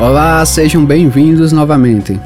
[0.00, 2.20] Olá, sejam bem-vindos novamente.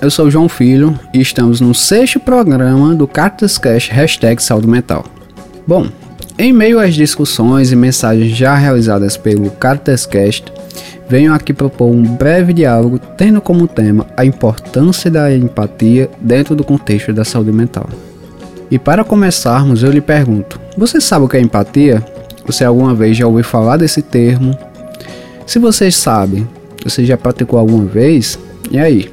[0.00, 5.04] Eu sou João Filho e estamos no sexto programa do Cartas Cash Hashtag Saúde Mental.
[5.66, 5.88] Bom,
[6.38, 10.50] em meio às discussões e mensagens já realizadas pelo Cartas Cast,
[11.06, 16.64] venho aqui propor um breve diálogo tendo como tema a importância da empatia dentro do
[16.64, 17.90] contexto da saúde mental.
[18.70, 22.02] E para começarmos, eu lhe pergunto: você sabe o que é empatia?
[22.44, 24.56] Você alguma vez já ouviu falar desse termo?
[25.46, 26.46] Se você sabe,
[26.84, 28.38] você já praticou alguma vez?
[28.70, 29.12] E aí?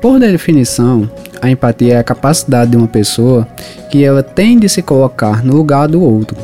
[0.00, 3.46] Por definição, a empatia é a capacidade de uma pessoa
[3.90, 6.36] que ela tem de se colocar no lugar do outro.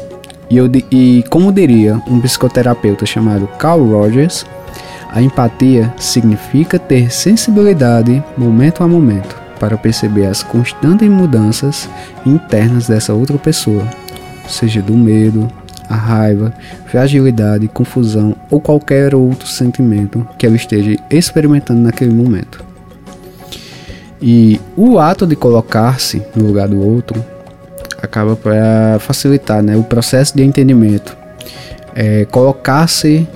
[0.51, 4.45] E, eu, e como diria um psicoterapeuta chamado Carl Rogers,
[5.11, 11.89] a empatia significa ter sensibilidade momento a momento para perceber as constantes mudanças
[12.27, 13.87] internas dessa outra pessoa,
[14.49, 15.49] seja do medo,
[15.93, 16.53] a raiva,
[16.87, 22.65] fragilidade, confusão ou qualquer outro sentimento que ela esteja experimentando naquele momento.
[24.21, 27.23] E o ato de colocar-se no lugar do outro
[28.01, 31.17] acaba para facilitar né, o processo de entendimento.
[31.95, 33.29] É, colocar-se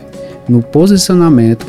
[0.49, 1.67] no posicionamento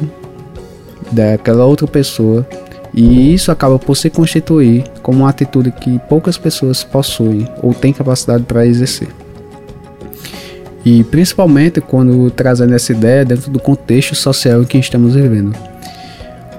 [1.12, 2.48] daquela outra pessoa
[2.94, 7.92] e isso acaba por se constituir como uma atitude que poucas pessoas possuem ou têm
[7.92, 9.10] capacidade para exercer.
[10.90, 15.54] E principalmente quando trazendo essa ideia dentro do contexto social em que estamos vivendo.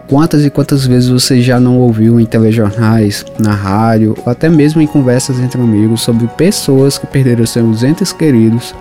[0.07, 4.83] Quantas e quantas vezes você já não ouviu em telejornais, na rádio ou até mesmo
[4.83, 8.75] em conversas entre amigos sobre pessoas que perderam seus entes queridos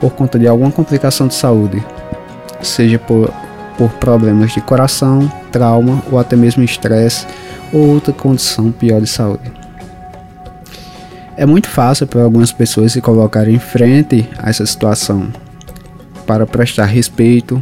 [0.00, 1.80] por conta de alguma complicação de saúde,
[2.60, 3.32] seja por,
[3.78, 7.28] por problemas de coração, trauma ou até mesmo estresse
[7.72, 9.59] ou outra condição pior de saúde.
[11.40, 15.32] É muito fácil para algumas pessoas se colocarem em frente a essa situação
[16.26, 17.58] para prestar respeito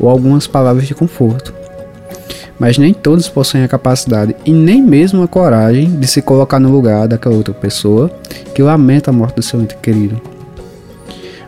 [0.00, 1.52] ou algumas palavras de conforto.
[2.58, 6.70] Mas nem todos possuem a capacidade e nem mesmo a coragem de se colocar no
[6.70, 8.10] lugar daquela outra pessoa
[8.54, 10.18] que lamenta a morte do seu ente querido.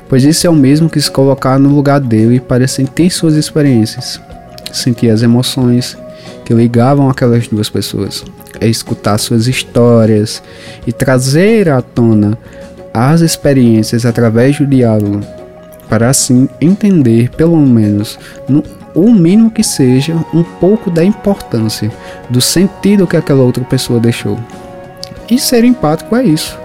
[0.07, 4.21] Pois isso é o mesmo que se colocar no lugar dele para sentir suas experiências,
[4.71, 5.97] sentir as emoções
[6.45, 8.23] que ligavam aquelas duas pessoas
[8.67, 10.43] escutar suas histórias
[10.87, 12.39] e trazer à tona
[12.93, 15.21] as experiências através do diálogo,
[15.89, 18.63] para assim entender, pelo menos, no,
[18.95, 21.91] o mínimo que seja, um pouco da importância
[22.29, 24.39] do sentido que aquela outra pessoa deixou.
[25.31, 26.59] E ser empático é isso.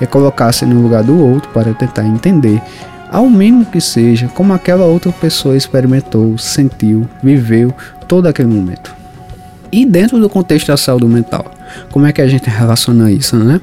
[0.00, 2.62] É colocar-se no lugar do outro para tentar entender,
[3.10, 7.72] ao mínimo que seja, como aquela outra pessoa experimentou, sentiu, viveu
[8.06, 8.94] todo aquele momento.
[9.72, 11.50] E dentro do contexto da saúde mental,
[11.90, 13.60] como é que a gente relaciona isso, né?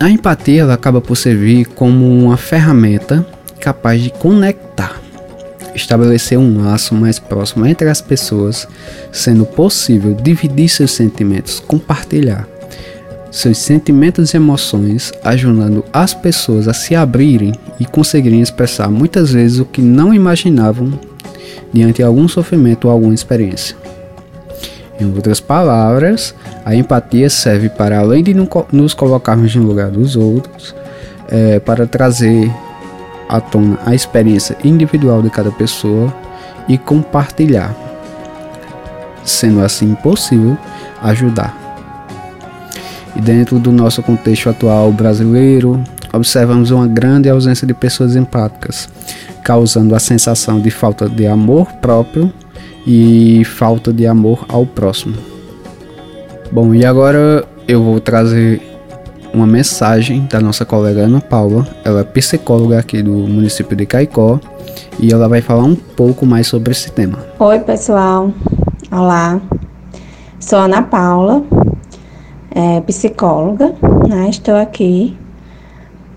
[0.00, 3.26] A empatia ela acaba por servir como uma ferramenta
[3.60, 5.00] capaz de conectar,
[5.74, 8.66] estabelecer um laço mais próximo entre as pessoas,
[9.10, 12.46] sendo possível dividir seus sentimentos, compartilhar
[13.30, 19.58] seus sentimentos e emoções, ajudando as pessoas a se abrirem e conseguirem expressar muitas vezes
[19.58, 20.98] o que não imaginavam
[21.72, 23.76] diante de algum sofrimento ou alguma experiência.
[25.00, 30.74] Em outras palavras, a empatia serve para, além de nos colocarmos no lugar dos outros,
[31.28, 32.50] é, para trazer
[33.28, 36.12] à tona a experiência individual de cada pessoa
[36.68, 37.74] e compartilhar,
[39.24, 40.58] sendo assim possível
[41.02, 41.56] ajudar.
[43.14, 45.82] E dentro do nosso contexto atual brasileiro,
[46.12, 48.88] observamos uma grande ausência de pessoas empáticas,
[49.44, 52.32] causando a sensação de falta de amor próprio
[52.88, 55.14] e falta de amor ao próximo.
[56.50, 58.62] Bom, e agora eu vou trazer
[59.34, 64.40] uma mensagem da nossa colega Ana Paula, ela é psicóloga aqui do município de Caicó
[64.98, 67.18] e ela vai falar um pouco mais sobre esse tema.
[67.38, 68.32] Oi, pessoal.
[68.90, 69.38] Olá.
[70.40, 71.42] Sou Ana Paula,
[72.50, 73.74] é, psicóloga,
[74.08, 74.30] né?
[74.30, 75.14] Estou aqui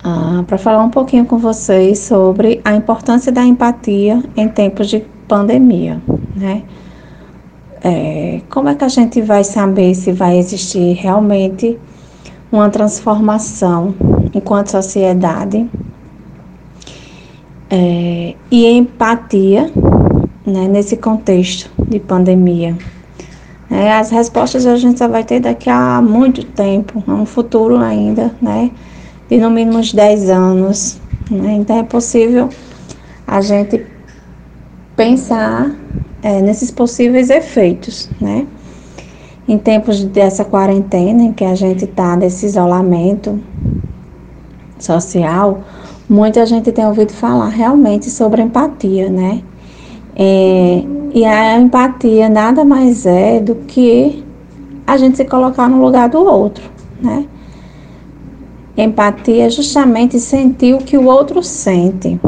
[0.03, 5.01] ah, para falar um pouquinho com vocês sobre a importância da empatia em tempos de
[5.31, 6.01] pandemia,
[6.35, 6.63] né?
[7.81, 11.79] É, como é que a gente vai saber se vai existir realmente
[12.51, 13.95] uma transformação
[14.35, 15.65] enquanto sociedade
[17.69, 19.71] é, e empatia
[20.45, 22.77] né, nesse contexto de pandemia?
[23.69, 28.35] É, as respostas a gente só vai ter daqui a muito tempo, um futuro ainda,
[28.41, 28.69] né?
[29.29, 30.99] De no mínimo uns 10 anos.
[31.29, 31.53] Né?
[31.53, 32.49] Então é possível
[33.25, 33.77] a gente
[35.01, 35.71] pensar
[36.21, 38.45] é, nesses possíveis efeitos, né?
[39.47, 43.39] Em tempos dessa quarentena, em que a gente está nesse isolamento
[44.77, 45.61] social,
[46.07, 49.41] muita gente tem ouvido falar realmente sobre empatia, né?
[50.15, 50.83] É,
[51.15, 54.23] e a empatia nada mais é do que
[54.85, 56.63] a gente se colocar no lugar do outro,
[57.01, 57.25] né?
[58.77, 62.19] Empatia é justamente sentir o que o outro sente,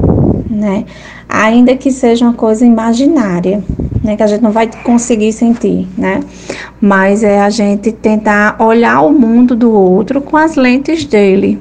[0.49, 0.85] né?
[1.35, 3.63] Ainda que seja uma coisa imaginária,
[4.03, 4.15] né?
[4.15, 6.19] Que a gente não vai conseguir sentir, né?
[6.79, 11.57] Mas é a gente tentar olhar o mundo do outro com as lentes dele,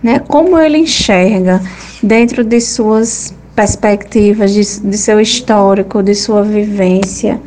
[0.00, 0.20] né?
[0.20, 1.60] Como ele enxerga
[2.00, 7.40] dentro de suas perspectivas, de, de seu histórico, de sua vivência,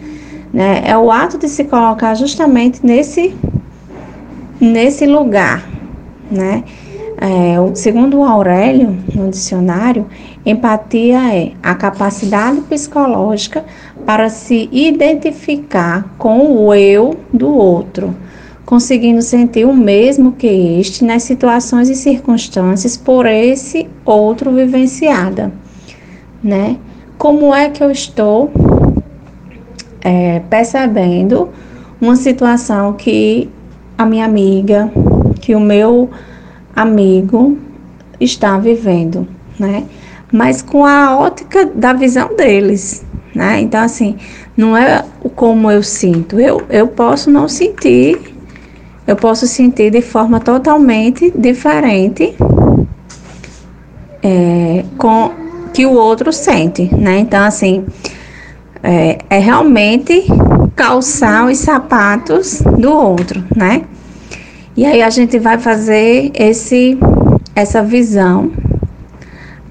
[0.54, 0.84] né?
[0.86, 3.34] É o ato de se colocar justamente nesse
[4.60, 5.66] nesse lugar,
[6.30, 6.66] né?
[7.18, 10.06] É, segundo Aurélio, no dicionário,
[10.46, 13.64] empatia é a capacidade psicológica
[14.06, 18.14] para se identificar com o eu do outro,
[18.66, 25.54] conseguindo sentir o mesmo que este nas situações e circunstâncias por esse outro vivenciada,
[26.44, 26.78] né?
[27.18, 28.52] Como é que eu estou
[30.02, 31.50] é, percebendo
[32.02, 33.50] uma situação que
[33.98, 34.92] a minha amiga,
[35.40, 36.10] que o meu
[36.76, 37.58] amigo
[38.20, 39.28] está vivendo,
[39.60, 39.86] né?
[40.32, 43.62] Mas com a ótica da visão deles, né?
[43.62, 44.18] Então, assim,
[44.56, 45.04] não é
[45.36, 48.20] como eu sinto, eu, eu posso não sentir,
[49.08, 52.36] eu posso sentir de forma totalmente diferente
[54.24, 55.32] é, com
[55.74, 57.20] que o outro sente, né?
[57.20, 57.86] Então, assim,
[58.82, 60.26] é, é realmente
[60.76, 63.84] calçar os sapatos do outro, né?
[64.78, 66.98] E aí a gente vai fazer esse
[67.56, 68.52] essa visão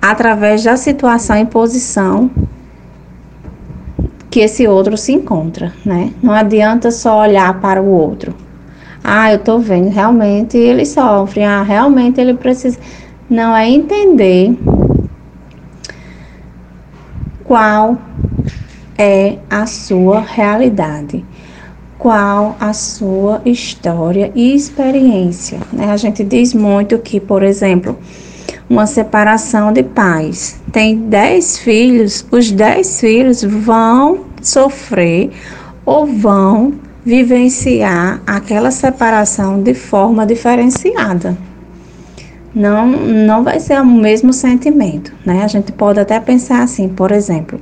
[0.01, 2.31] através da situação e posição
[4.31, 6.11] que esse outro se encontra, né?
[6.23, 8.35] Não adianta só olhar para o outro.
[9.03, 12.79] Ah, eu tô vendo, realmente ele sofre, ah, realmente ele precisa.
[13.29, 14.57] Não é entender
[17.45, 17.99] qual
[18.97, 21.23] é a sua realidade?
[21.99, 25.61] Qual a sua história e experiência?
[25.73, 25.91] Né?
[25.91, 27.99] A gente diz muito que, por exemplo,
[28.69, 35.31] uma separação de pais tem 10 filhos, os 10 filhos vão sofrer
[35.87, 36.75] ou vão
[37.05, 41.37] vivenciar aquela separação de forma diferenciada.
[42.55, 45.43] Não, não vai ser o mesmo sentimento, né?
[45.43, 47.61] A gente pode até pensar assim, por exemplo,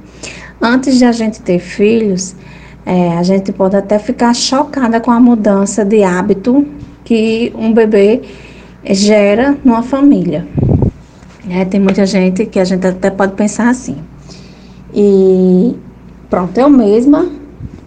[0.65, 2.37] Antes de a gente ter filhos,
[2.85, 6.67] é, a gente pode até ficar chocada com a mudança de hábito
[7.05, 8.23] que um bebê
[8.85, 10.47] gera numa família.
[11.49, 13.97] É, tem muita gente que a gente até pode pensar assim.
[14.95, 15.77] E
[16.29, 17.29] pronto, eu mesma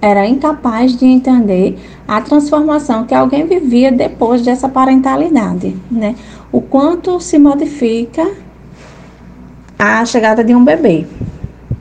[0.02, 6.16] era incapaz de entender a transformação que alguém vivia depois dessa parentalidade, né?
[6.52, 8.30] O quanto se modifica
[9.78, 11.06] a chegada de um bebê.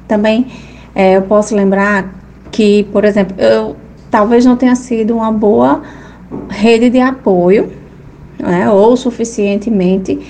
[0.09, 0.47] Também
[0.95, 2.24] é, eu posso lembrar
[2.55, 3.75] que, por exemplo, eu
[4.09, 5.83] talvez não tenha sido uma boa
[6.49, 7.73] rede de apoio,
[8.39, 10.21] né, ou suficientemente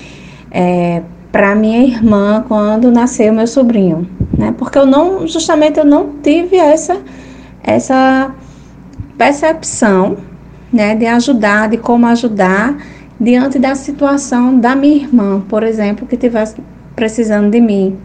[0.49, 4.55] é, para minha irmã quando nasceu meu sobrinho, né?
[4.57, 6.97] Porque eu não, justamente eu não tive essa
[7.63, 8.33] essa
[9.15, 10.17] percepção,
[10.73, 12.75] né, de ajudar, de como ajudar
[13.19, 16.55] diante da situação da minha irmã, por exemplo, que tivesse
[16.95, 17.97] precisando de mim.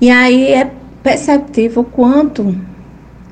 [0.00, 0.70] E aí é
[1.02, 2.54] perceptível quanto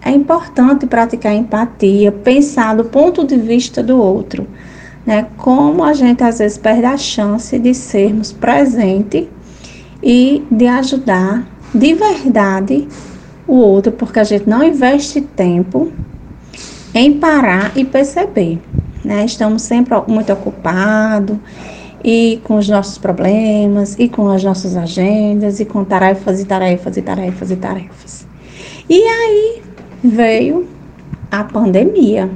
[0.02, 4.46] é importante praticar empatia, pensar do ponto de vista do outro,
[5.06, 5.26] né?
[5.36, 9.28] Como a gente às vezes perde a chance de sermos presente
[10.02, 12.88] e de ajudar de verdade
[13.46, 15.92] o outro, porque a gente não investe tempo
[16.94, 18.58] em parar e perceber,
[19.04, 19.24] né?
[19.24, 21.36] Estamos sempre muito ocupados
[22.02, 26.96] e com os nossos problemas, e com as nossas agendas, e com tarefas e tarefas
[26.96, 28.26] e tarefas e tarefas.
[28.88, 29.62] E aí
[30.02, 30.66] veio
[31.30, 32.28] a pandemia,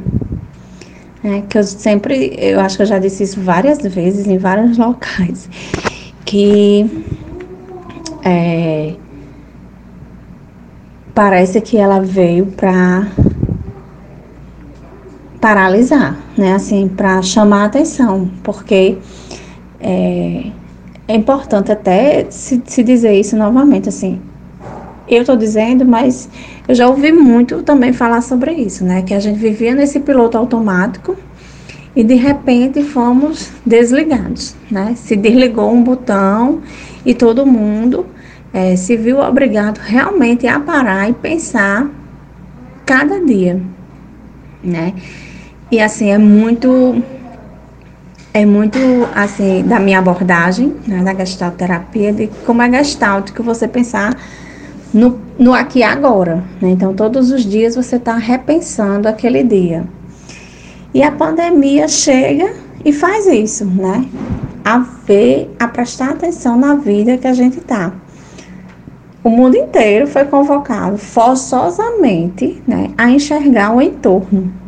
[1.23, 4.77] né, que eu sempre, eu acho que eu já disse isso várias vezes em vários
[4.79, 5.49] locais,
[6.25, 7.05] que
[8.25, 8.95] é,
[11.15, 13.07] parece que ela veio para
[15.41, 18.97] paralisar, né, assim, para chamar atenção, porque
[19.85, 20.47] é,
[21.07, 24.19] é importante até se, se dizer isso novamente, assim,
[25.07, 26.29] eu estou dizendo, mas
[26.67, 29.03] eu já ouvi muito também falar sobre isso, né?
[29.03, 31.15] Que a gente vivia nesse piloto automático
[31.95, 34.95] e de repente fomos desligados, né?
[34.97, 36.63] Se desligou um botão
[37.05, 38.07] e todo mundo
[38.53, 41.91] é, se viu obrigado realmente a parar e pensar
[42.87, 43.61] cada dia,
[44.63, 44.95] né?
[45.71, 47.03] E assim é muito
[48.35, 48.79] é muito,
[49.15, 54.13] assim, da minha abordagem, né, da gestalterapia, de como é gestalt que você pensar
[54.93, 56.43] no, no aqui e agora.
[56.61, 56.71] Né?
[56.71, 59.85] Então, todos os dias você está repensando aquele dia.
[60.93, 62.53] E a pandemia chega
[62.85, 64.05] e faz isso, né?
[64.65, 67.93] A ver, a prestar atenção na vida que a gente está.
[69.23, 74.64] O mundo inteiro foi convocado forçosamente né, a enxergar o entorno.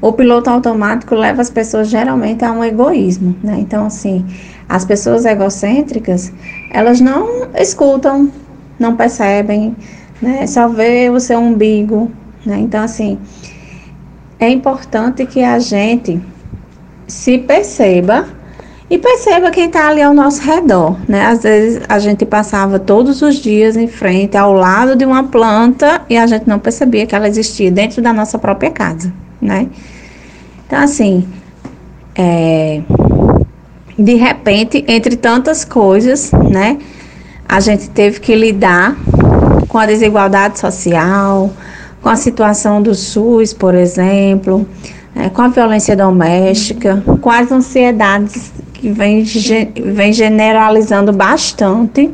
[0.00, 3.56] O piloto automático leva as pessoas geralmente a um egoísmo, né?
[3.58, 4.24] Então, assim,
[4.68, 6.32] as pessoas egocêntricas,
[6.70, 8.30] elas não escutam,
[8.78, 9.74] não percebem,
[10.20, 10.46] né?
[10.46, 12.10] Só vê o seu umbigo,
[12.44, 12.58] né?
[12.58, 13.18] Então, assim,
[14.38, 16.20] é importante que a gente
[17.06, 18.26] se perceba
[18.88, 21.26] e perceba quem está ali ao nosso redor, né?
[21.26, 26.02] Às vezes a gente passava todos os dias em frente, ao lado de uma planta
[26.08, 29.68] e a gente não percebia que ela existia dentro da nossa própria casa, né?
[30.66, 31.26] Então, assim,
[32.14, 32.80] é,
[33.98, 36.78] de repente, entre tantas coisas, né?
[37.48, 38.96] A gente teve que lidar
[39.68, 41.52] com a desigualdade social,
[42.02, 44.66] com a situação do SUS, por exemplo,
[45.14, 49.24] é, com a violência doméstica, com as ansiedades que vem,
[49.74, 52.10] vem generalizando bastante.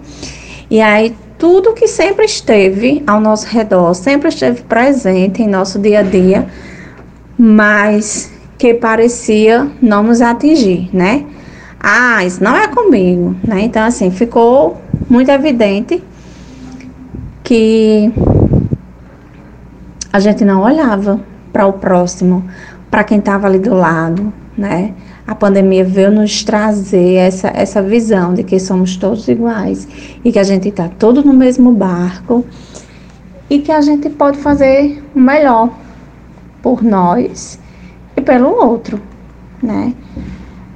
[0.70, 6.00] E aí, tudo que sempre esteve ao nosso redor, sempre esteve presente em nosso dia
[6.00, 6.46] a dia,
[7.44, 11.26] mas que parecia não nos atingir, né?
[11.80, 13.62] Ah, isso não é comigo, né?
[13.62, 14.80] Então, assim, ficou
[15.11, 16.00] muito evidente
[17.42, 18.12] que
[20.12, 21.18] a gente não olhava
[21.52, 22.44] para o próximo,
[22.88, 24.94] para quem estava ali do lado, né?
[25.26, 29.88] A pandemia veio nos trazer essa, essa visão de que somos todos iguais
[30.25, 32.46] e que a gente está todo no mesmo barco
[33.50, 35.81] e que a gente pode fazer o melhor
[36.62, 37.59] por nós
[38.16, 39.00] e pelo outro,
[39.62, 39.95] né?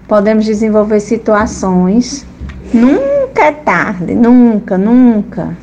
[0.09, 2.27] Podemos desenvolver situações.
[2.73, 5.57] Nunca é tarde, nunca, nunca.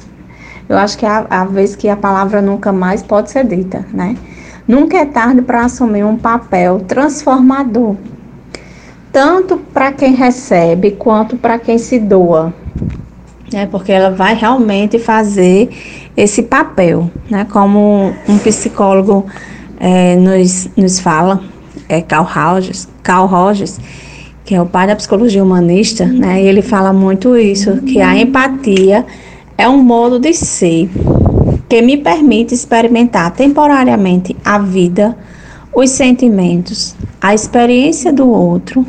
[0.68, 3.86] Eu acho que é a, a vez que a palavra nunca mais pode ser dita,
[3.94, 4.16] né?
[4.68, 7.96] Nunca é tarde para assumir um papel transformador,
[9.12, 12.54] tanto para quem recebe quanto para quem se doa,
[13.52, 13.66] né?
[13.66, 15.70] Porque ela vai realmente fazer
[16.16, 17.46] esse papel, né?
[17.52, 19.26] Como um psicólogo
[19.84, 21.42] é, nos, nos fala,
[21.90, 23.78] é Carl Rogers, Carl Rogers,
[24.46, 26.42] que é o pai da psicologia humanista, né?
[26.42, 29.06] E ele fala muito isso, que a empatia
[29.58, 30.90] é um modo de ser
[31.68, 35.18] que me permite experimentar temporariamente a vida,
[35.76, 38.86] os sentimentos, a experiência do outro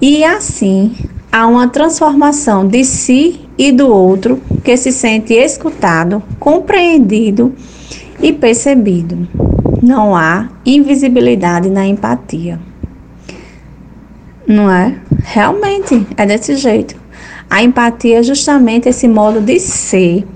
[0.00, 0.94] e assim
[1.32, 7.52] há uma transformação de si e do outro que se sente escutado, compreendido
[8.20, 9.26] e percebido.
[9.86, 12.58] Não há invisibilidade na empatia.
[14.44, 14.98] Não é?
[15.22, 16.96] Realmente é desse jeito.
[17.48, 20.26] A empatia é justamente esse modo de ser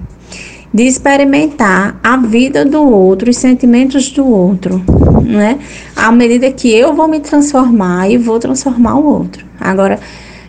[0.73, 4.81] de experimentar a vida do outro, os sentimentos do outro,
[5.25, 5.59] né?
[5.97, 9.45] À medida que eu vou me transformar e vou transformar o outro.
[9.59, 9.99] Agora,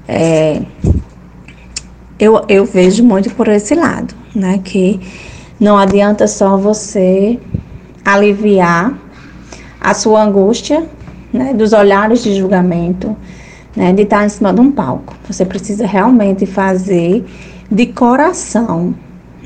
[0.08, 0.62] é,
[2.20, 4.60] eu, eu vejo muito por esse lado, né?
[4.64, 5.00] Que
[5.60, 7.40] não adianta só você
[8.04, 8.98] aliviar
[9.80, 10.86] a sua angústia,
[11.34, 11.54] né?
[11.54, 13.16] Dos olhares de julgamento,
[13.76, 13.94] né?
[13.94, 15.16] De estar em cima de um palco.
[15.28, 17.26] Você precisa realmente fazer
[17.72, 18.94] de coração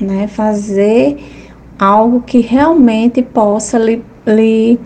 [0.00, 0.26] né?
[0.26, 1.16] Fazer
[1.78, 4.78] algo que realmente possa lhe, lhe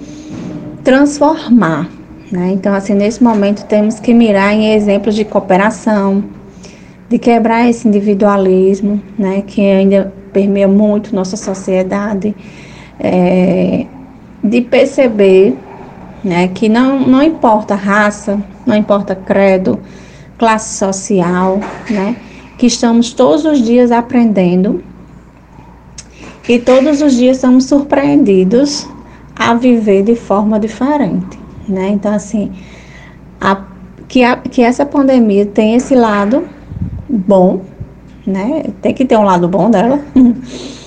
[0.82, 1.88] transformar,
[2.30, 2.50] né?
[2.52, 6.24] Então, assim, nesse momento temos que mirar em exemplos de cooperação,
[7.08, 9.42] de quebrar esse individualismo, né?
[9.46, 12.34] Que ainda permeia muito nossa sociedade,
[13.00, 13.86] é,
[14.42, 15.56] de perceber,
[16.22, 16.48] né?
[16.48, 19.80] Que não, não importa raça, não importa credo,
[20.38, 22.16] classe social, né?
[22.56, 24.82] Que estamos todos os dias aprendendo
[26.48, 28.86] e todos os dias somos surpreendidos
[29.36, 31.38] a viver de forma diferente,
[31.68, 31.88] né?
[31.90, 32.52] Então, assim,
[33.40, 33.64] a,
[34.08, 36.48] que, a, que essa pandemia tem esse lado
[37.08, 37.62] bom,
[38.26, 38.64] né?
[38.82, 40.00] Tem que ter um lado bom dela,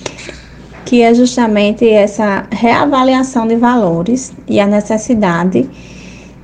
[0.94, 5.68] que é justamente essa reavaliação de valores e a necessidade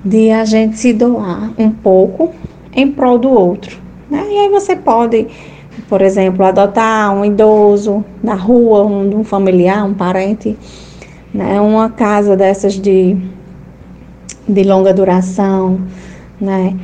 [0.03, 2.33] de a gente se doar um pouco
[2.73, 3.79] em prol do outro,
[4.09, 4.25] né?
[4.27, 5.27] E aí você pode
[5.87, 10.57] por exemplo, adotar um idoso na rua, um, um familiar, um parente,
[11.31, 11.61] né?
[11.61, 13.15] Uma casa dessas de,
[14.47, 15.79] de longa duração,
[16.41, 16.75] né?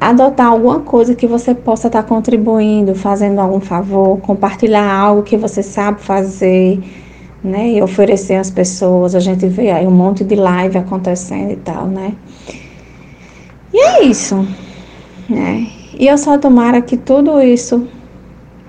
[0.00, 5.62] Adotar alguma coisa que você possa estar contribuindo, fazendo algum favor, compartilhar algo que você
[5.62, 6.80] sabe fazer,
[7.42, 7.72] né?
[7.72, 9.14] E oferecer às pessoas.
[9.14, 12.14] A gente vê aí um monte de live acontecendo e tal, né?
[13.72, 14.46] E é isso,
[15.28, 15.66] né?
[15.98, 17.86] E eu só tomara que tudo isso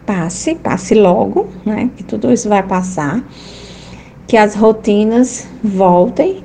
[0.06, 1.90] passe, passe logo, né?
[1.96, 3.24] Que tudo isso vai passar,
[4.28, 6.44] que as rotinas voltem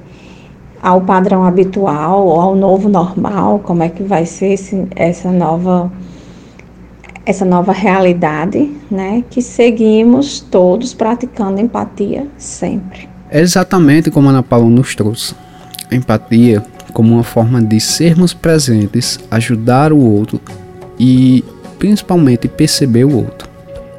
[0.82, 5.90] ao padrão habitual, ao novo normal, como é que vai ser esse, essa nova
[7.26, 9.22] essa nova realidade, né?
[9.28, 13.06] Que seguimos todos praticando empatia sempre.
[13.30, 15.34] É exatamente como a Ana Paula nos trouxe.
[15.90, 20.40] A empatia como uma forma de sermos presentes, ajudar o outro
[20.98, 21.44] e
[21.78, 23.47] principalmente perceber o outro.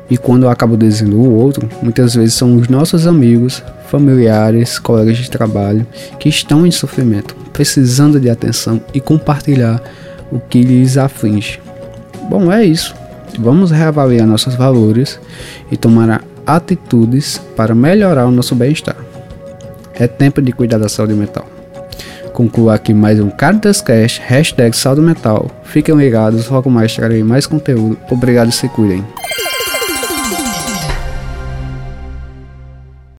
[0.10, 5.18] E quando eu acabo dizendo o outro, muitas vezes são os nossos amigos, familiares, colegas
[5.18, 5.86] de trabalho
[6.20, 9.82] que estão em sofrimento, precisando de atenção e compartilhar
[10.32, 11.60] o que lhes aflige.
[12.30, 12.96] Bom, é isso.
[13.38, 15.20] Vamos reavaliar nossos valores
[15.72, 18.96] e tomar atitudes para melhorar o nosso bem-estar.
[19.94, 21.46] É tempo de cuidar da saúde mental.
[22.34, 25.52] Concluo aqui mais um Cartas Cash, hashtag saúde mental.
[25.64, 27.98] Fiquem ligados, logo mais trarei mais conteúdo.
[28.10, 29.04] Obrigado e se cuidem.